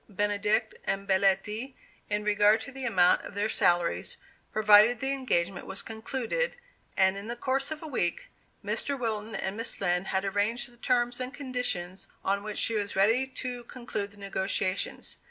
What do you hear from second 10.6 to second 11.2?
the terms